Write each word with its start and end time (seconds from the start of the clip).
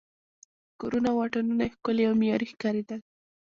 کورونه 0.79 1.07
او 1.11 1.17
واټونه 1.19 1.53
یې 1.65 1.73
ښکلي 1.75 2.03
او 2.07 2.13
معیاري 2.19 2.47
ښکارېدل. 2.51 2.99